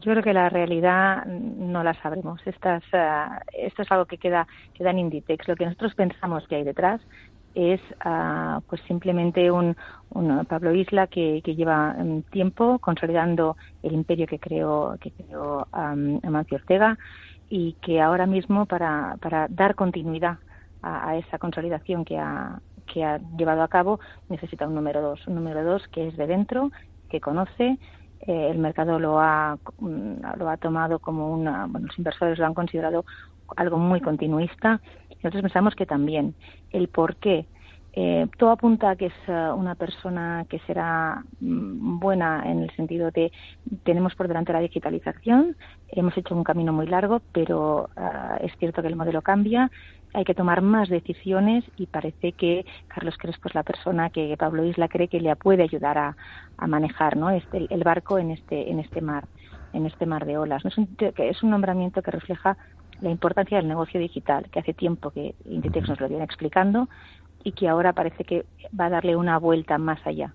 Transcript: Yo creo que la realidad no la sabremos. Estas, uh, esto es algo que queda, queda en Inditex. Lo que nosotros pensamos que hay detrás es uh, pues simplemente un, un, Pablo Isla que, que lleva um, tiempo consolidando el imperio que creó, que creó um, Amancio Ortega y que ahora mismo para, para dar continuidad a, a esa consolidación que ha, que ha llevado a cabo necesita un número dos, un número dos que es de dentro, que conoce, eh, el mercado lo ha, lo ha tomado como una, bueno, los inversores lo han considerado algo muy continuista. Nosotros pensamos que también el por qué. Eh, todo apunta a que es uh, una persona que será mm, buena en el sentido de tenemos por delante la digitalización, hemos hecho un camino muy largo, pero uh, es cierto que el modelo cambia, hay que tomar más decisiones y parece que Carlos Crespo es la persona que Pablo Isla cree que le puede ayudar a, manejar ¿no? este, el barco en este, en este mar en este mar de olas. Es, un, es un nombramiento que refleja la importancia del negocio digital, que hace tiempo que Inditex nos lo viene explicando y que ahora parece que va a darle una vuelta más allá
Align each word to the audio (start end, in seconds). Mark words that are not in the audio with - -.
Yo 0.00 0.12
creo 0.12 0.22
que 0.22 0.32
la 0.32 0.48
realidad 0.48 1.26
no 1.26 1.82
la 1.82 1.92
sabremos. 1.94 2.40
Estas, 2.46 2.84
uh, 2.92 3.34
esto 3.52 3.82
es 3.82 3.90
algo 3.90 4.06
que 4.06 4.16
queda, 4.16 4.46
queda 4.72 4.92
en 4.92 5.00
Inditex. 5.00 5.48
Lo 5.48 5.56
que 5.56 5.64
nosotros 5.64 5.96
pensamos 5.96 6.46
que 6.46 6.54
hay 6.54 6.62
detrás 6.62 7.00
es 7.56 7.80
uh, 8.06 8.60
pues 8.68 8.80
simplemente 8.82 9.50
un, 9.50 9.76
un, 10.10 10.44
Pablo 10.44 10.72
Isla 10.72 11.08
que, 11.08 11.42
que 11.42 11.56
lleva 11.56 11.96
um, 11.98 12.22
tiempo 12.22 12.78
consolidando 12.78 13.56
el 13.82 13.92
imperio 13.92 14.28
que 14.28 14.38
creó, 14.38 14.96
que 15.00 15.10
creó 15.10 15.66
um, 15.72 16.20
Amancio 16.22 16.58
Ortega 16.58 16.96
y 17.50 17.72
que 17.82 18.00
ahora 18.00 18.26
mismo 18.26 18.66
para, 18.66 19.16
para 19.20 19.48
dar 19.48 19.74
continuidad 19.74 20.38
a, 20.80 21.08
a 21.08 21.16
esa 21.16 21.38
consolidación 21.38 22.04
que 22.04 22.18
ha, 22.18 22.60
que 22.86 23.04
ha 23.04 23.18
llevado 23.36 23.64
a 23.64 23.68
cabo 23.68 23.98
necesita 24.28 24.68
un 24.68 24.76
número 24.76 25.02
dos, 25.02 25.26
un 25.26 25.34
número 25.34 25.64
dos 25.64 25.88
que 25.88 26.06
es 26.06 26.16
de 26.16 26.28
dentro, 26.28 26.70
que 27.10 27.20
conoce, 27.20 27.78
eh, 28.20 28.48
el 28.50 28.58
mercado 28.58 28.98
lo 28.98 29.20
ha, 29.20 29.58
lo 29.80 30.48
ha 30.48 30.56
tomado 30.56 30.98
como 30.98 31.32
una, 31.32 31.66
bueno, 31.66 31.86
los 31.86 31.98
inversores 31.98 32.38
lo 32.38 32.46
han 32.46 32.54
considerado 32.54 33.04
algo 33.56 33.78
muy 33.78 34.00
continuista. 34.00 34.80
Nosotros 35.22 35.42
pensamos 35.42 35.74
que 35.74 35.86
también 35.86 36.34
el 36.70 36.88
por 36.88 37.16
qué. 37.16 37.46
Eh, 38.00 38.28
todo 38.36 38.50
apunta 38.50 38.90
a 38.90 38.96
que 38.96 39.06
es 39.06 39.12
uh, 39.26 39.52
una 39.56 39.74
persona 39.74 40.46
que 40.48 40.60
será 40.60 41.24
mm, 41.40 41.98
buena 41.98 42.44
en 42.46 42.62
el 42.62 42.70
sentido 42.76 43.10
de 43.10 43.32
tenemos 43.82 44.14
por 44.14 44.28
delante 44.28 44.52
la 44.52 44.60
digitalización, 44.60 45.56
hemos 45.88 46.16
hecho 46.16 46.36
un 46.36 46.44
camino 46.44 46.72
muy 46.72 46.86
largo, 46.86 47.20
pero 47.32 47.90
uh, 47.96 48.36
es 48.40 48.56
cierto 48.58 48.82
que 48.82 48.88
el 48.88 48.94
modelo 48.94 49.20
cambia, 49.20 49.72
hay 50.14 50.22
que 50.22 50.36
tomar 50.36 50.62
más 50.62 50.88
decisiones 50.88 51.64
y 51.76 51.86
parece 51.86 52.30
que 52.30 52.64
Carlos 52.86 53.18
Crespo 53.18 53.48
es 53.48 53.56
la 53.56 53.64
persona 53.64 54.10
que 54.10 54.36
Pablo 54.38 54.64
Isla 54.64 54.86
cree 54.86 55.08
que 55.08 55.20
le 55.20 55.34
puede 55.34 55.64
ayudar 55.64 55.98
a, 55.98 56.16
manejar 56.68 57.16
¿no? 57.16 57.30
este, 57.30 57.66
el 57.68 57.82
barco 57.82 58.16
en 58.20 58.30
este, 58.30 58.70
en 58.70 58.78
este 58.78 59.00
mar 59.00 59.24
en 59.72 59.86
este 59.86 60.06
mar 60.06 60.24
de 60.24 60.38
olas. 60.38 60.64
Es, 60.64 60.78
un, 60.78 60.88
es 60.98 61.42
un 61.42 61.50
nombramiento 61.50 62.00
que 62.00 62.10
refleja 62.10 62.56
la 63.02 63.10
importancia 63.10 63.58
del 63.58 63.68
negocio 63.68 64.00
digital, 64.00 64.48
que 64.50 64.60
hace 64.60 64.72
tiempo 64.72 65.10
que 65.10 65.34
Inditex 65.44 65.88
nos 65.88 66.00
lo 66.00 66.08
viene 66.08 66.24
explicando 66.24 66.88
y 67.44 67.52
que 67.52 67.68
ahora 67.68 67.92
parece 67.92 68.24
que 68.24 68.46
va 68.78 68.86
a 68.86 68.90
darle 68.90 69.16
una 69.16 69.38
vuelta 69.38 69.78
más 69.78 70.04
allá 70.06 70.34